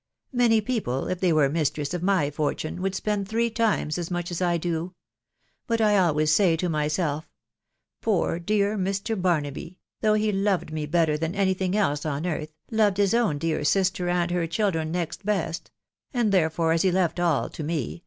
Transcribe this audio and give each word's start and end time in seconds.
Many 0.33 0.61
people, 0.61 1.05
if 1.09 1.19
they 1.19 1.31
were 1.31 1.47
mistress 1.47 1.93
of 1.93 2.01
my 2.01 2.31
fortune, 2.31 2.81
would 2.81 2.95
spend 2.95 3.27
three 3.29 3.51
tunes 3.51 3.99
as 3.99 4.09
much 4.09 4.31
as 4.31 4.41
I 4.41 4.57
do; 4.57 4.95
but 5.67 5.79
I 5.79 5.95
always 5.95 6.33
say 6.33 6.55
to 6.57 6.67
myself, 6.69 7.29
* 7.67 8.01
Poor 8.01 8.39
dear 8.39 8.79
Mr. 8.79 9.15
Barnaby, 9.21 9.77
though 10.01 10.15
he 10.15 10.31
loved 10.31 10.73
me 10.73 10.87
better 10.87 11.19
than 11.19 11.35
any 11.35 11.53
thing 11.53 11.77
else 11.77 12.03
on 12.03 12.25
earth, 12.25 12.49
loved 12.71 12.97
his 12.97 13.13
own 13.13 13.37
dear 13.37 13.63
sister 13.63 14.09
and 14.09 14.31
her 14.31 14.47
children 14.47 14.91
next 14.91 15.23
best; 15.23 15.69
and 16.11 16.31
therefore, 16.31 16.71
as 16.73 16.81
he 16.81 16.89
left 16.91 17.19
all 17.19 17.47
to 17.51 17.61
me 17.63 17.99